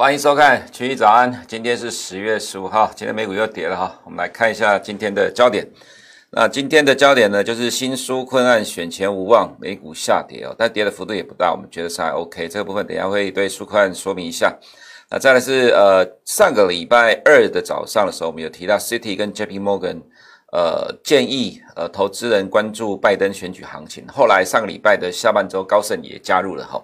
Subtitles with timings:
[0.00, 5.68] 欢迎收看群益早安，今天是十月十五号，今天美股又跌了哈，我们来看一下今天的焦点。
[6.30, 12.48] 那今天的焦点呢，就是新纾困案选前无望，美股下跌哦，但跌的幅度也不大，我们觉得是还 OK。
[12.48, 14.58] 这个部分等下会对纾困案说明一下。
[15.10, 20.00] 那再来是呃上个礼拜二的早上的时候，我们有提到 City 跟 JP Morgan，
[20.50, 24.06] 呃建议呃投资人关注拜登选举行情。
[24.08, 26.82] 后来上个礼拜的下半周，高盛也加入了哈。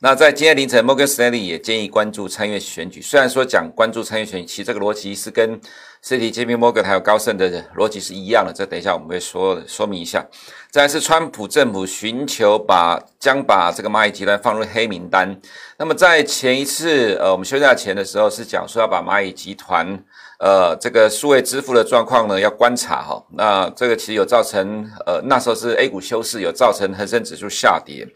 [0.00, 3.00] 那在今天凌晨，Morgan Stanley 也建议关注参议院选举。
[3.00, 5.58] 虽然说讲关注参议院选举，其实这个逻辑是跟
[6.04, 8.52] Citi、JP Morgan 还有高盛的逻辑是一样的。
[8.54, 10.22] 这等一下我们会说说明一下。
[10.70, 15.34] 再来是川普政府寻求把将把这个蚂蚁集团放入黑名单。
[15.78, 19.98] 那么在前一次呃我们休假前的时候是讲说要把蚂蚁集团
[20.38, 23.24] 呃这个数位支付的状况呢要观察哈。
[23.30, 28.06] 那这个其实有造成呃那时候是 A 股休市，有造成恒生指数下跌。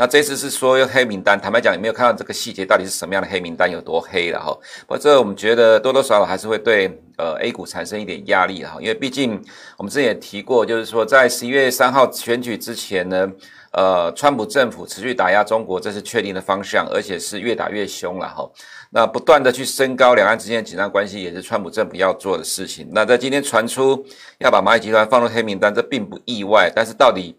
[0.00, 4.56] 那这次是说用黑名单，坦白讲也没有看到这个细节到底是什么样的黑名单，有多黑了哈。
[4.82, 9.42] 不过这我们觉得多多少少还是会对呃 A 股产生一点压力哈，因为毕竟
[9.76, 13.28] 我们之前也提过，就是说在十一月三号选举之前呢，
[13.72, 18.48] 呃，川普政府持续打压中国，这是确定的方向，而且是越打越凶了哈。
[18.90, 22.88] 那不断的去升高两岸之间的紧张关系，也是川普政府要做的事情。
[22.92, 24.06] 那在今天传出
[24.38, 27.36] 要把蚂蚁集团放入黑名单，这并不意外，但是到底，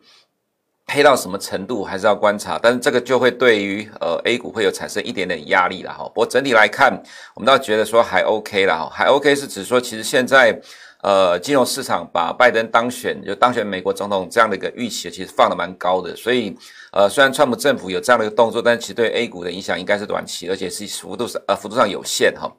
[0.90, 6.04] 黑到什么程度还是要观察，但是这个就会对于呃 A 股会有产生一点点压力了哈。
[6.06, 6.92] 不过整体来看，
[7.36, 10.60] 我们倒觉得说还 OK 了哈，还 OK 是指说其实现在
[11.02, 16.56] 呃金融市场把拜登当选就当选美国总统这样的一个预期其实放得蛮高的，所以
[16.92, 22.52] 呃虽然川普政府有这样的一个动作，但其实对 A 股的影响应该是短期，而且是幅度上呃幅度上有限哈。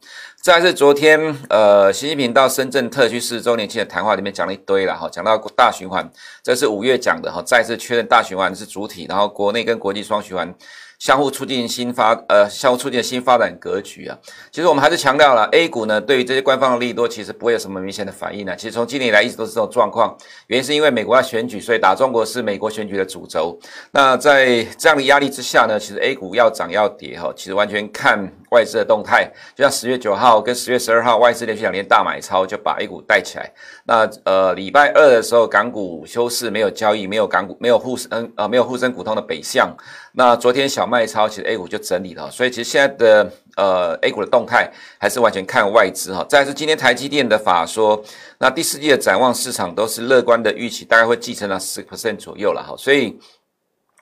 [0.42, 6.10] 再来是昨天，呃，习近平到深圳特区四十周年庆的谈话里面讲了一堆了哈，讲到大循环，
[6.42, 10.54] 这是五月讲的哈，再次确认大循环是主体，然后国内跟国际双循环。
[11.00, 14.16] 相互促进新发，呃，相互促进的新发展格局啊。
[14.52, 18.54] 其实我们还是强调了，A 股呢，对于这些官方的利多，其实不会有什么明显的反应呢。
[18.54, 20.14] 其实从今年以来一直都是这种状况，
[20.48, 23.58] 原因是因为美国要选举，所以打中国是美国选举的主轴。
[23.92, 29.30] 那在这样的压力之下呢，其实 A 股要涨要跌哈，其实完全看外资的动态。
[29.54, 33.50] 就像十月九号跟十月十二号，外资连续两天大买超，就把 A 股带起来。
[33.84, 39.74] 那呃，礼拜二的时候，港股休市，没有交易，没有港股，没有沪深，呃，没有沪深股通的北向。
[40.12, 46.24] 那昨天小卖超，其实 A 股就整理了，所以其实现在的呃 A 股的动态还是完全看外资哈。
[46.28, 48.02] 再是今天台积电的法说，
[48.38, 53.18] 那第四季的展望市场都是乐观的预期，大概会继承了十 percent 左右了哈，所以。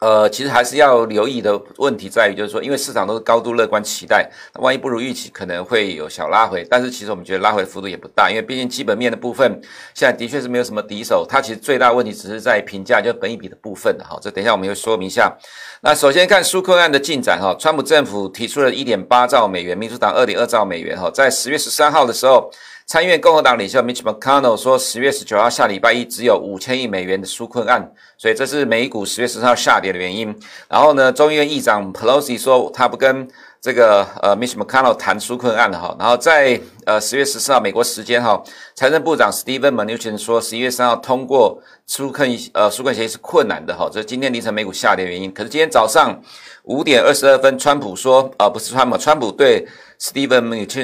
[0.00, 6.64] 呃，其实还是要留意的问题在于，就是说，因为市场都是高度乐观期待，那万一不如预期，可能会有小拉回。
[6.70, 9.60] 但是其实我们觉得拉回幅度也不大，因为毕竟基本面的部分
[9.94, 11.26] 现在的确是没有什么敌手。
[11.28, 14.16] 它其实最大问题只是在评价，就是本一比的部分的哈。
[14.22, 15.36] 这等一下我们会说明一下。
[15.82, 22.50] 那首先看苏克案的进展哈，川普政府提出了一点八兆美元，民主党二点二兆美元哈，在十月十三号的时候。
[22.88, 30.34] 参议院共和党领袖 Mitch McConnell 说，十月十九号下礼拜一只有五千亿美元的纾困案，所以这是美股十月十三号下跌的原因。
[30.70, 33.28] 然后呢，众议院议长 Pelosi 说他不跟
[33.60, 35.94] 这个呃 Mitch McConnell 谈纾困案了哈。
[35.98, 38.42] 然后在呃十月十四号美国时间哈，
[38.74, 45.30] 财政部长 Steven Mnuchin 说十一月三号通过纾困呃纾困协议是困难的哈，这是今天凌晨美股下跌的原因。
[45.30, 46.18] 可是今天早上
[46.62, 49.68] 五点二十二分，川普说、呃、不是川普，川普对。
[50.00, 50.42] Steven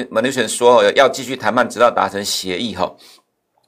[0.09, 2.95] Mnuchin 说要继续谈判，直到达成协议哈。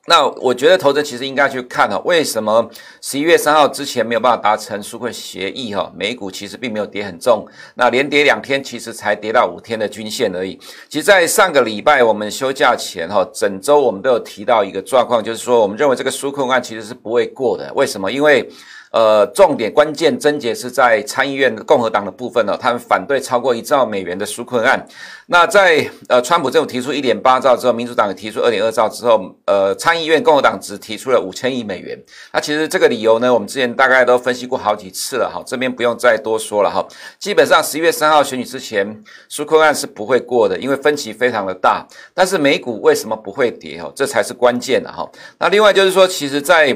[0.09, 2.69] 那我觉得投资者其实应该去看哈，为什么
[3.01, 5.91] 十一月三号之前没有办法达成纾困协议哈？
[5.93, 10.57] 美股其实并没有跌很重，那连跌两天，其实才跌到五天的均线而已。
[10.87, 17.69] 其实，在上个礼拜我们休假前哈，整周我们都有提到一个状况，就是说我们认为这个纾困案其实是不会过的。
[17.73, 18.09] 为什么？
[18.09, 18.49] 因为
[18.97, 24.83] 呃，重点关键症结是在参议院共和党的部分呢，他们反对超过一兆美元的纾困案。
[25.27, 31.95] 那在呃，川普政府提出一点八兆之后，民主党也提出二点二兆之后，呃，参议院共和党只提出了五千亿美元。
[32.33, 36.83] 那其实这个理由呢，我们之前大概都分析过好几次了哈，这边不用再多说了哈。
[37.19, 41.85] 基本上十一月三号选举之前，纾困案是不会过的，因为分歧非常的大。
[42.15, 43.91] 但是美股为什么不会跌哈？
[43.95, 45.07] 这才是关键的哈。
[45.38, 46.75] 那另外就是说，其实，在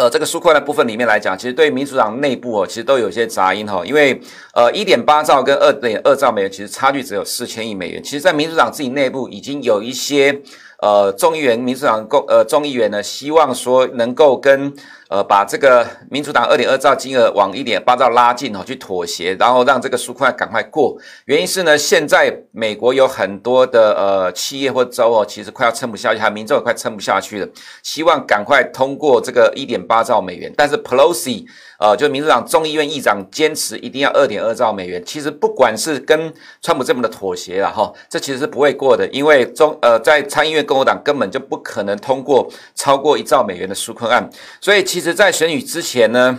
[0.00, 3.84] 呃，这个纾困的部分里面来讲，其实对民主党内部哦，其实都有些杂音哈。
[3.84, 4.18] 因为
[4.54, 8.02] 呃，一点八兆跟二点二兆美元，其实差距只有四千亿美元。
[8.02, 10.40] 其实，在民主党自己内部已经有一些
[10.78, 14.72] 呃众议员民主党共呃众议员呢，希望说能够跟
[15.10, 20.96] 呃把这个民主党二点二兆金额往一点八兆拉近哦，去妥协，然后让这个纾困赶快过。
[21.24, 27.48] 原因是呢，现在美国有很多的呃企业或州哦，其实快要撑不下去，还民众也快撑不下去了，
[27.82, 31.44] 希望赶快通过这个一点八兆美元，但是 Pelosi。
[31.80, 35.02] 呃，就民主党众议院议长坚持一定要二点二兆美元。
[35.02, 36.30] 其实不管是跟
[36.60, 44.28] 川普这么的妥协了哈，这其实是不会过的，因为中呃在参议院共和党根本就不可能通过超过一兆美元的纾困案。
[44.60, 46.38] 所以其其实，在选举之前呢，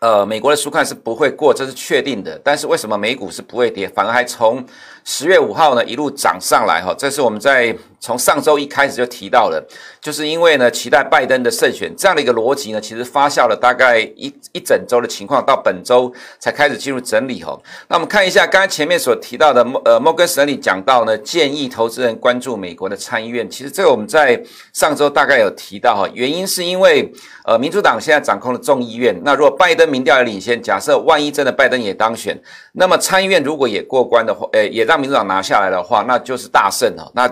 [0.00, 2.38] 呃，美国的书看是不会过，这是确定的。
[2.44, 4.62] 但是为什么美股是不会跌，反而还从
[5.04, 6.94] 十月五号呢一路涨上来哈？
[6.98, 7.76] 这是我们在。
[8.02, 9.62] 从上周一开始就提到了，
[10.00, 17.54] 就是因为呢，期待拜登的胜选这样的一个逻辑呢，其实发酵了大概一一整周的情况，到本周才开始进入整理哈。
[17.88, 23.46] 那我们看一下刚才前面所提到的，呃，摩根士丹利讲到呢，建议投资人关注美国的参议院。
[23.50, 24.42] 其实这个我们在
[24.72, 27.12] 上周大概有提到哈，原因是因为
[27.44, 32.40] 呃，民主党现在掌控了众议院，那如果拜登民调也领先，假设万一真的拜登也当选，
[32.72, 37.08] 那么参议院如果也过关的话，呃，也让民主党拿下来的话，那就是大胜哈。
[37.14, 37.22] 那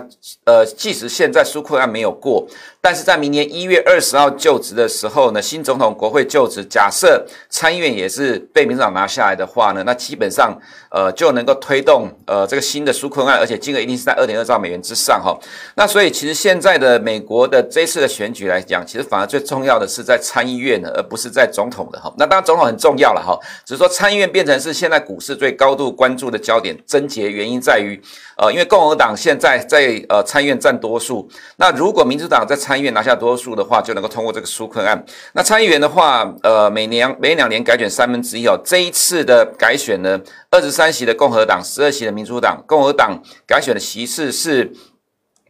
[0.45, 0.65] 呃。
[0.79, 2.47] 即使现在纾困案没有过。
[2.81, 10.57] 但是在明年一月二十号就职的时候呢，新总统国会就职，假设参议院也是被民主党拿下来的话呢，那基本上
[10.89, 15.37] 呃就能够推动呃这个新的纾困案，而且金额一定是在二点二兆美元之上哈。
[15.75, 22.13] 那所以其实现在的美国的这次的选举来讲，其实反而最重要的是在参议院呢，而不是在总统的哈。
[22.17, 26.77] 那当然总统很重要了哈，只是说参议院变成是现在股市最高度关注的焦点。
[26.87, 28.01] 症结原因因在于
[28.37, 35.03] 呃，因为共和党现在在呃参议院占多数，那如果民主党在参议院拿下多数的话，就能够通过这个纾困案。
[35.33, 38.59] 那参议员的话，呃，每年每两年改选三分之一哦。
[38.63, 40.19] 这一次的改选呢，
[40.51, 42.63] 二十三席的共和党，十二席的民主党。
[42.67, 44.71] 共和党改选的席次是。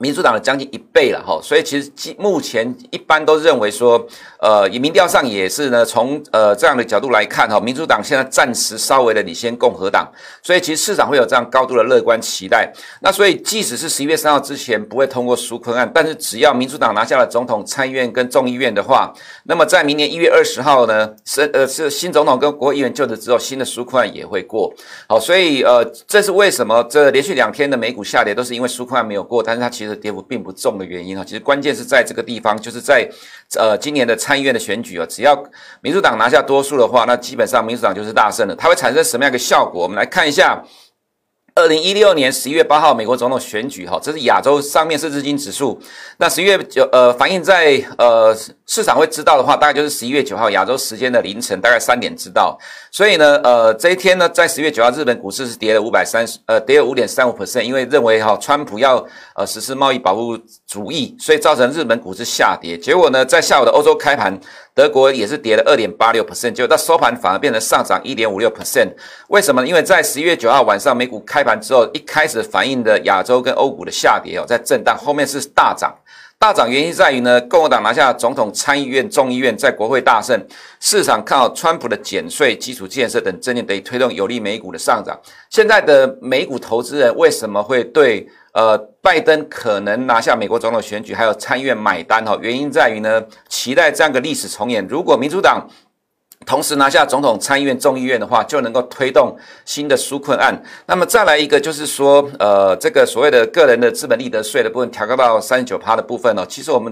[0.02, 4.08] 民主党的将近一倍了哈，所以其实目前一般都认为说，
[4.40, 10.10] 呃，以民调上也是呢，从呃这样的角度来看哈，民主党现在暂时稍微的领先共和党，
[10.42, 12.72] 所以其实市场会有这样高度的乐观期待。
[13.02, 19.14] 那所以即使是十一月三号之前不会通过纾困案，但是只要民主党拿下了总统、参议院跟众议院的话，
[19.44, 24.74] 那么在明年一月二十号呢，是呃是新总统跟国会议员就职之后，新的纾困案也会过。
[25.10, 29.89] 好，所以呃这是为什么这连续两天的美股下跌都是因为纾困案没有过，但是它其实。
[29.96, 33.10] 跌幅并不重的原因啊，其实关键是在这个地方，就是在
[33.58, 35.44] 呃今年的参议院的选举啊，只要
[35.82, 38.56] 民主党拿下多数的话，那基本上民主党就是大胜了。
[38.56, 39.84] 它会产生什么样一个效果？
[39.84, 40.64] 我们来看一下。
[41.56, 45.80] 二零一六年十一月八号，美国总统选举，哈，这是亚洲上面是日经指数。
[46.18, 48.36] 那十一月九，呃，反映在呃
[48.66, 52.58] 市场会知道的话，大概就是十一月九号亚洲时间的凌晨，大概三点知道。
[52.92, 59.06] 所以呢，呃，这一天呢，在十月九号，日本股市是跌了五百三十，呃，跌了五点三五 percent，因为认为哈，川普要
[59.36, 60.38] 呃实施贸易保护
[60.68, 62.78] 主义，所以造成日本股市下跌。
[62.78, 64.40] 结果呢，在下午的欧洲开盘。
[64.76, 68.90] 德国也是跌了二点八六 percent，就到收盘反而变成上涨一点五六 percent。
[69.28, 69.68] 为什么呢？
[69.68, 75.96] 因为在十一月九号晚上美股开开盘之后，一开始反映的亚洲跟欧股的下跌哦，在震荡，后面是大涨。
[76.38, 80.38] 大涨原因在于呢，共和党拿下总统、参议院、众议院，在国会大胜，
[80.82, 85.18] 市场看好川普的减税、基础建设等政见得以推动有利美股的上涨。
[85.50, 88.28] 现在的美股投资人为什么会对？
[88.52, 94.86] 呃，拜登可能拿下美国总统选举，还有参议院买单哈，原因在于呢，期待这样的历史重演。
[94.88, 95.66] 如果民主党
[96.50, 100.60] 同时拿下总统、参议院、众议院的话，就能够推动新的纾困案。
[100.88, 106.92] 那么再来一个，就是说，呃，这个所谓的个人的资本利得税的部分调高到三十九趴的部分呢，其实我们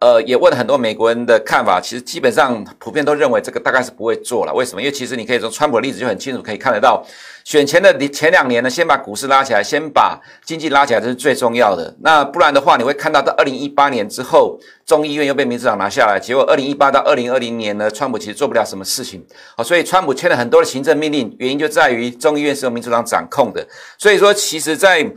[0.00, 4.52] 呃也问了很多美国人的看法，其实基本上普遍都认为这个大概是不会做了。
[4.52, 4.82] 为什么？
[4.82, 7.06] 因为其实你可以从川普的例子就很清楚可以看得到。
[7.46, 11.94] 选前的前两年呢，先把股市拉起来，先把经济拉起来，这是最重要的。
[12.00, 19.24] 那不然的话，你会看到到二零一八年之后，众议院又被民主党拿下来，结果二零一八到二零二零年呢，川普其实做不了什么事情。
[19.56, 23.64] 好，所以川普签了很多的行政命令，原因就在于众议院是由民主党掌控的。
[23.96, 25.08] 所以说，其实，在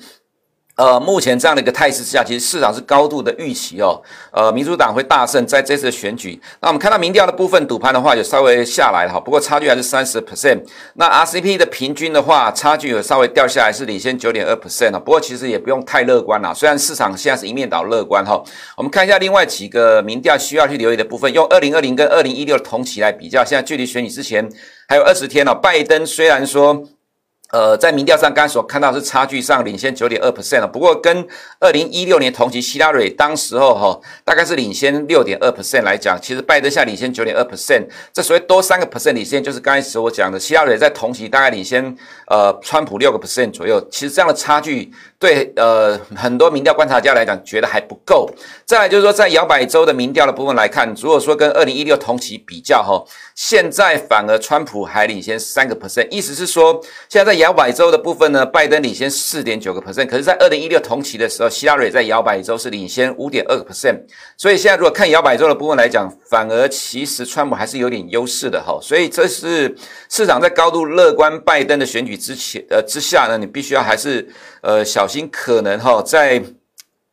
[0.80, 4.02] 呃，目前这样的一个态势之下，其实市场是高度的预期哦。
[4.32, 6.42] 呃，民主党会大胜在这次的选举。
[6.62, 10.64] 那我们看到民调的部分，赌盘的话有稍微下来哈，不过差距还是三十 percent。
[10.94, 14.98] 那 RCP 的平均的话，差距有稍微掉下来，是领先九点二 percent。
[15.02, 18.42] 不过其实也不用太乐观啦，虽然市场现在是一面倒乐观哈。
[18.78, 24.50] 我们看一下另外几个民调需要去留意的部分，用二零二零跟二零一六同期来比较，现在距离选举之前
[24.88, 25.54] 还有二十天了。
[25.54, 26.86] 拜登虽然说。
[27.52, 31.28] 呃，在民调上刚才所看到是差距上领先九点二 percent，不过跟
[31.60, 41.96] 二零一六年同期希拉蕊当时候哈、大概是领先六点二 percent 来讲，其实拜登下领先九点二 percent，这所谓多三个 percent 领先，就是刚才所讲的希拉蕊在同期大概领先
[42.28, 48.30] 呃川普六个 percent 左右，其实这样的差距对呃很多民调观察家来讲觉得还不够。
[48.66, 53.04] 再来就是说在摇摆州的民调的部分来看，如果说跟二零一六同期比较哈、
[53.36, 64.00] 现在反而川普还领先三个 percent，意思是说现在在摇摆州的部分呢，拜登领先四点九个 percent，可是，在二零一六同期的时候，希拉蕊在摇摆州是领先五点二个 percent，
[64.38, 69.76] 所以现在如果看摇摆州的部分来讲，反而其实川普还是有点优势的哈，所以这是
[70.10, 74.26] 市场在高度乐观拜登的选举之前呃之下呢，你必须要还是
[74.62, 76.44] 呃小心可能哈在。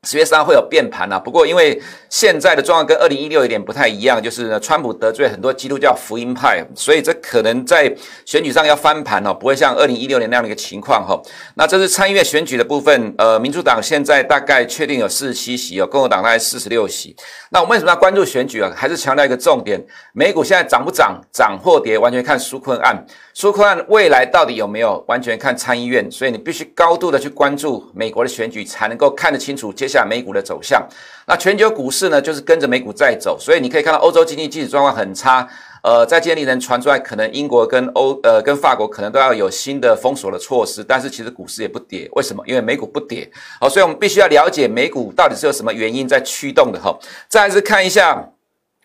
[0.03, 7.95] 十月三号会有变盘啊，不过因为现在的状况跟二零一六有点不太一样，就是呢，川普得罪很多基督教福音派，所以这可能在
[8.25, 11.21] 选举上要翻盘哦，不会像二零一六年那样的一个情况哈。
[11.55, 17.15] 那这是参议院选举的部分，呃，民主党现在大概确定有四十七席哦，共和党大概四十六席。
[17.51, 18.73] 那我们为什么要关注选举啊？
[18.75, 19.79] 还是强调一个重点，
[20.15, 23.07] 美股现在涨不涨，涨或跌，完全看纾困案。
[23.35, 30.07] 纾困案未来到底有没有，完全看参议院，所以你必须高度的去关注美国的选举，才能够看得清楚接下来。
[30.07, 30.81] 美股的走向，
[31.29, 35.47] 那全球股市呢，就是跟着美股在走，所以你可以看到欧洲经济基础状况很差，
[35.83, 42.45] 呃，在今天凌晨传出来，可能英国跟欧呃跟法国可能都要有新的封锁的措施，但是其实股市也不跌，为什么？
[42.47, 43.29] 因为美股不跌，
[43.61, 46.97] 好，所以我们必须要了解美股到底是有什么原因在驱动的哈。
[47.29, 48.25] 再来是看一下，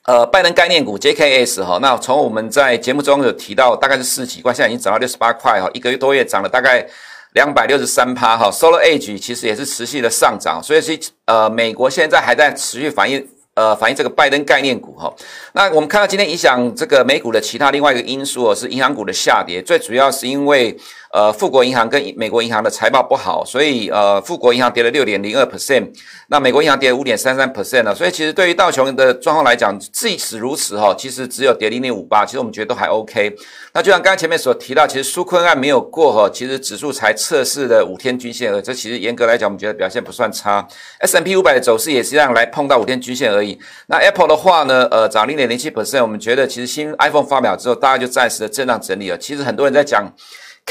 [0.07, 6.87] 呃，拜登概念股 JKS 哈，那从我们在节目中有提到，大概是四几块，现在已经涨到六十八块哈，一个月多月涨了大概。
[7.33, 15.13] 两百六十三趴哈，SolarEdge 其实也是持续的上涨，所以是呃，美国现在还在持续反应呃反映这个拜登概念股哈。
[15.53, 20.77] 那我们看到今天影响这个美股的其他另外一个因素哦，是银行股的下跌，最主要是因为。
[21.13, 25.85] 呃，富国银行跟美国银行的财报不好，所以呃，富国银行跌了六点零二 percent，
[26.29, 27.93] 那美国银行跌了五点三三 percent 呢。
[27.93, 33.35] 所以其实对于道琼的状况来讲，即使如此哈，其实只有跌零点五八，其实我们觉得都还 OK。
[33.73, 40.65] 那就像刚才前面所提到，其实苏坤案没有过哈，其实指数才测试了五天均线，而这其实严格来讲，我们觉得表现不算差。
[40.99, 43.59] S M P 五百的走势也是这样来碰到五天均线而已。
[43.87, 49.17] 那 Apple 的话呢，呃，涨零点零七 percent，我们觉得其实新 iPhone 发表之后，大家就暂时的震荡整理了。
[49.17, 50.05] 其实很多人在讲。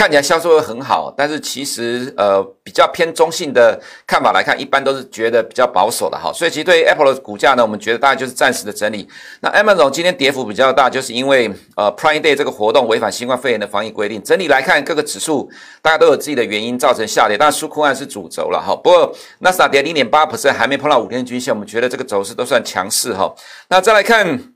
[0.00, 6.32] 看起来销售会很好，但是其实呃比较偏中性的看法来看，一般都是觉得比较保守的哈。
[6.32, 9.06] 所以其实对于 Apple 的股价呢，我们觉得大概就是暂时的整理。
[9.42, 14.22] 那 Amazon 今天跌幅比较大，就是因为呃 Prime Day 这个活动违反新冠肺炎的防疫规定。
[14.22, 15.50] 整体来看，各个指数
[15.82, 18.74] 大家都有自己的原因造成下跌，但是纾困案是主轴了哈。
[18.74, 23.30] 不过纳斯达跌零点八 percent，还没碰到五天均线，我们觉得这个走势都算强势哈。
[23.68, 24.54] 那再来看。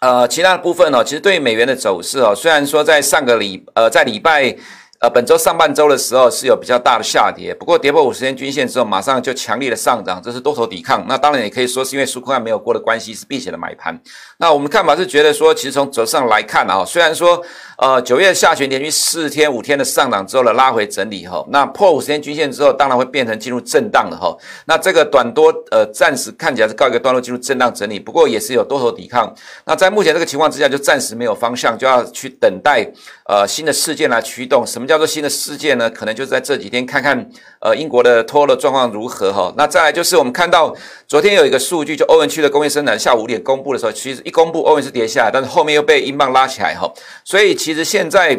[0.00, 4.54] 呃，其他的部分呢、哦，其实对美元的走势哦，虽然说在上个礼呃，在礼拜
[5.00, 11.04] 呃本周上半周的时候是有比较大的下跌，不过跌破五十天均线之后，马上就强力的上涨，这是多头抵抗。
[11.08, 13.98] 那当然也可以说是因为纾困案没有过的关系，是避险的买盘。
[14.38, 17.42] 那我们看法是觉得说，其实从轴上来看啊，虽然说。
[17.78, 24.34] 呃，九月下旬连续四天、五天的上涨之后呢拉回整理哈，那破五十天均线之后，当然会变成进入震荡了哈。
[24.64, 29.30] 那这个短多呃，暂时看起来是告一个段落，进入震荡整理，不过也是有多头抵抗。
[29.66, 32.82] 那在目前这个情况之下，就暂时没有方向，就要去等待
[33.28, 34.66] 呃新的事件来驱动。
[34.66, 35.90] 什么叫做新的事件呢？
[35.90, 37.28] 可能就是在这几天看看
[37.60, 39.52] 呃英国的脱欧状况如何哈。
[39.54, 40.74] 那再来就是我们看到
[41.06, 46.90] 昨天有一个数据，就欧元区的工业生产下午五点公布的时候，其实一公布欧元是跌下来，但是后面又被英镑拉起来哈，
[47.22, 47.54] 所以。
[47.66, 48.30] 其实现在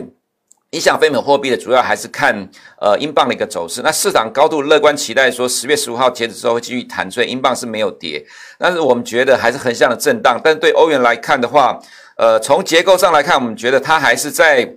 [0.70, 2.34] 影响非美货币的主要还是看
[2.80, 3.82] 呃英镑的一个走势。
[3.82, 8.26] 那市场高度乐观期待说十月十五号截止之后会继续弹，所以英镑是没有跌。
[8.58, 10.40] 但是我们觉得还是横向的震荡。
[10.42, 11.78] 但是对欧元来看的话，
[12.16, 14.74] 呃，从结构上来看，我们觉得它还是在。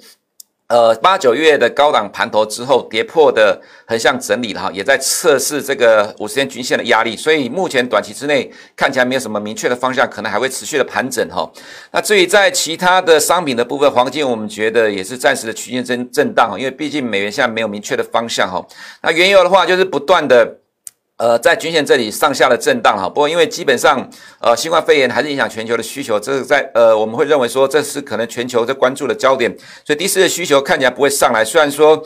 [0.70, 11.50] 呃，八九月的高档盘头之后跌破的横向整理了哈，也在测试这个五十天均线的压力，所以目前短期之内看起来没有什么明确的方向，可能还会持续的盘整哈。
[11.90, 18.64] 那至于在其他的商品的部分，黄金我们觉得也是暂时的区间震震荡哈，因为毕竟美元现在没有明确的方向哈。
[19.02, 20.59] 那原油的话就是不断的。
[21.20, 24.08] 呃，在均线这里上下的震荡哈，不过因为基本上，
[24.40, 31.44] 呃，新冠肺炎还是影响全球的需求，这是在呃，我们会认为说这是可能全球在关注的焦点，所以第四的需求看起来不会上来。
[31.44, 32.02] 虽然说，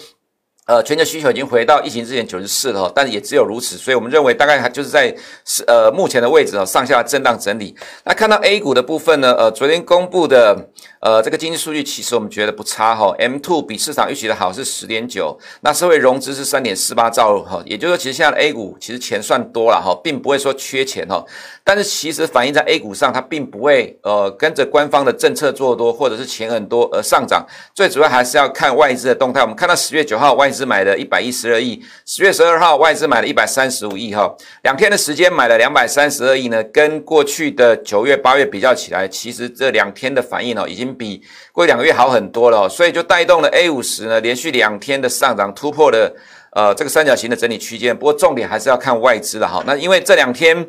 [0.66, 7.76] 呃，全球需求已经回到疫情之前九十四了，但也只有如此，所以我们认为大概还就是在是呃目前的位置啊，上下震荡整理。
[8.04, 10.70] 那看到 A 股的部分呢，呃，昨天公布的
[11.04, 21.22] 呃这个经济数据，其实我们觉得不差哈，M2 比市场预期的好是十点九，那社会融资是三点四八兆哈，也就是说，其实现在的 A 股其实钱算多了哈，并不会说缺钱哈，
[21.62, 29.42] 但是其实反映在 A 股上，它并不会呃跟着官方的政策做多，或者是钱很多而上涨，最主要还是要看外资的动态。
[29.42, 41.22] 我们看到十月九号外资买了一百一十二亿，十月十二号外资买了一百三十五亿哈，两天的时间买了两百三十二亿呢，跟过去的九月八月比较起来，其实这两天的反应哦，已经比
[41.52, 46.16] 过两个月好很多了，所以就带动了 A 五十呢连续两天的上涨，突破了
[46.52, 47.96] 呃这个三角形的整理区间。
[47.96, 50.66] 不过重点还是要看外资的哈，那因为这两天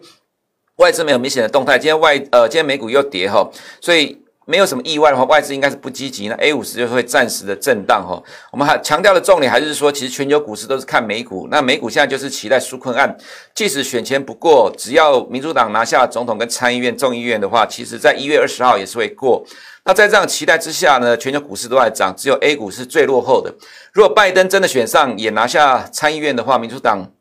[0.78, 4.25] 外资没有明显的动态，今天外呃今天美股又跌哈，所以。
[4.46, 8.22] 没有什么意外的话，外资应该是不积极，那 A 五十就会暂时的震荡哈。
[8.52, 13.18] 我们还强调的重点还是说，其实全球股市都是看美股，那美股现在就是期待纾困案，
[13.54, 19.44] 即使选前不过，只要民主党拿下总统跟参议院众议院的话，其实在一月二十号也是会过。
[19.84, 23.54] 那在这样期待之下呢，全球股市都在涨，只有 A 股是最落后的。
[23.94, 27.12] 如果拜登真的选上也拿下参议院的话，民主党。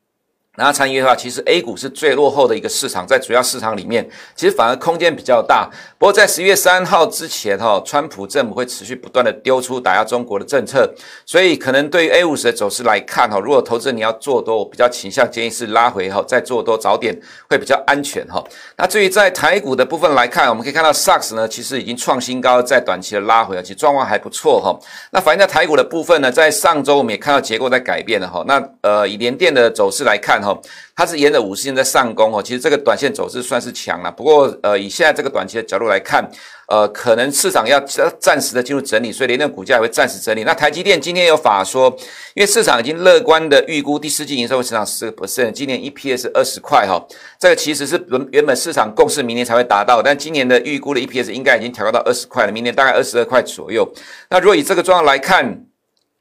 [0.57, 5.69] 然后参与的话，其实 A 股是最落后的一个市场，在主要市场里面，其实反而空间比较大。
[5.99, 10.89] 不过在十一月三号之前，哈，川普政府会持续不断的丢出打压中国的政策，
[11.27, 17.19] 所以可能对于 A 五十的走势来看，哈，如果投资人你要做多，我比较倾向建议是拉回，哈，再做多早点
[17.51, 18.43] 会比较安全，哈。
[18.77, 24.79] 那至于在台股的部分来看，我们可以看到 SARS 呢，其实已经创新高，在短期的拉回，而且状况还不错，哈。
[25.11, 28.45] 那反映在台股的部分呢，在上周我们也看到结构在改变了，哈。
[28.47, 30.57] 那呃，以联电的走势来看，哈，
[30.95, 34.13] 它是沿着五十线在上攻哦，其实这个短线走势算是强了。
[34.13, 36.29] 不过，呃，以现在这个短期的角度来看，
[36.69, 37.81] 呃，可能市场要
[38.21, 40.45] 暂时的进入整理，所以联电股价也会暂时整理。
[40.45, 41.89] 那台积电今天有法说，
[42.35, 47.05] 因为市场已经乐观的预估第四季营收会成长十个 percent，今年 EPS 二十块哈，
[47.39, 53.87] 这个其实是原原本市场共识明年才会达到，但今年的预估的 EPS 应该已经调高到二十块了，明年大概二十二块左右。
[54.31, 55.65] 那如果以这个状况来看，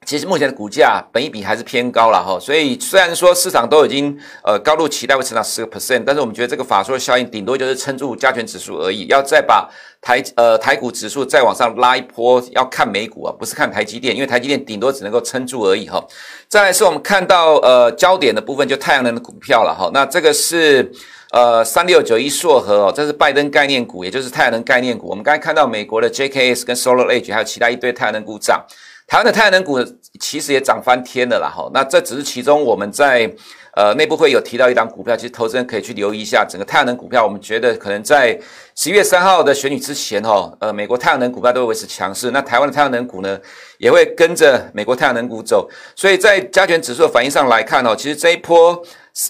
[0.06, 9.70] 其实目前的股价本益比还是偏高了哈，所以虽然说市场都已经呃高度期待会成长十个 percent，但是我们觉得这个法说效应顶多就是撑住加权指数而已，要再把
[10.02, 16.04] 台呃台股指数再往上拉一波，要看美股啊，不是看台积电，因为台积电顶多只能够撑住而已哈。
[16.48, 20.92] 再来是我们看到呃焦点的部分，就太阳能的股票了哈，那这个是
[21.32, 25.08] 呃三六九一硕禾哦，这是拜登概念股，也就是太阳能概念股。
[25.08, 28.66] 我们刚才看到美国的 JKS 跟 SolarEdge 还有其他一堆太阳能股涨。
[29.08, 29.80] 台湾的太阳能股
[30.20, 33.32] 其实也涨翻天了啦，哈，那这只是其中我们在
[33.76, 37.24] 呃内部会有提到一档股票，其实投资人可以去留意一下整个太阳能股票。
[37.24, 38.40] 我们觉得可能在
[38.76, 43.40] 十一月三号的选举之前，哈，呃，美国太阳能股票都会维持强势，那台湾的太阳能股呢
[43.78, 45.70] 也会跟着美国太阳能股走。
[45.96, 48.84] 所以在加权指数的反应上来看，哦，其实这一波。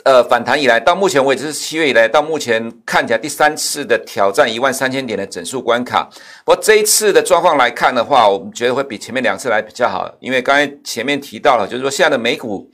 [0.05, 6.09] 呃，反弹以来到目前为止是七月以来到目前看起来第三次的挑战一万三千点的整数关卡。
[6.45, 12.71] 不过这一次的状况来看的话，我们觉得会比前面两次来比较好，因为刚才前面提到了，就是说现在的美股，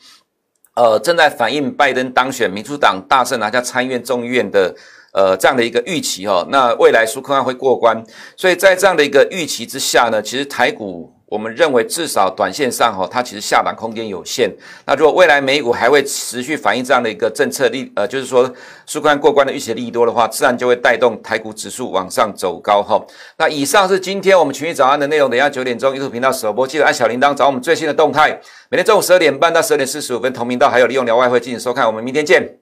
[0.75, 4.75] 呃，正在反映拜登当选，民主党大胜拿下参议院、众议院的
[5.11, 6.45] 呃这样的一个预期哈。
[6.51, 8.03] 那未来纾困案会过关，
[8.37, 11.11] 所以在这样的一个预期之下呢，其实台股。
[11.29, 14.51] 我们认为至少短线上哈，它其实下档空间有限。
[14.85, 18.51] 那如果未来美股还会持续反映这样的一个政策利，呃，就是说
[18.87, 22.99] 纾困过关的预期利多的话，自然就会带动台股指数往上走高哈。
[23.37, 25.29] 那以上是今天我们群益早安的内容。
[25.29, 28.39] 等下九点钟 YouTube 频道首播，记得按小铃铛找我们最新的动态。
[28.69, 31.85] 每天中午十二点半到十二点四十五分同频道还有利用聊外汇进行收看。
[31.85, 32.58] 我们明天见。